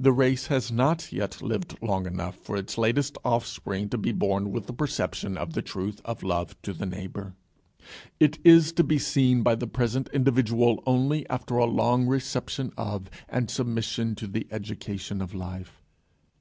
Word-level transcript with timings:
The 0.00 0.12
race 0.12 0.48
has 0.48 0.72
not 0.72 1.12
yet 1.12 1.40
lived 1.40 1.76
long 1.80 2.04
enough 2.04 2.34
for 2.34 2.56
its 2.56 2.76
latest 2.76 3.16
offspring 3.24 3.88
to 3.90 3.96
be 3.96 4.10
born 4.10 4.50
with 4.50 4.66
the 4.66 4.72
perception 4.72 5.38
of 5.38 5.52
the 5.52 5.62
truth 5.62 6.00
of 6.04 6.24
love 6.24 6.60
to 6.62 6.72
the 6.72 6.84
neighbour. 6.84 7.36
It 8.18 8.40
is 8.44 8.72
to 8.72 8.82
be 8.82 8.98
seen 8.98 9.44
by 9.44 9.54
the 9.54 9.68
present 9.68 10.10
individual 10.12 10.82
only 10.84 11.28
after 11.30 11.58
a 11.58 11.64
long 11.64 12.08
reception 12.08 12.72
of 12.76 13.08
and 13.28 13.48
submission 13.48 14.16
to 14.16 14.26
the 14.26 14.48
education 14.50 15.22
of 15.22 15.32
life. 15.32 15.80